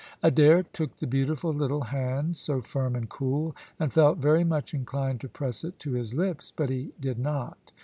[0.23, 5.21] Adair took the beautiful little hand, so firm and cool, and felt very much inclined
[5.21, 7.71] to press it to his lips, but he did not.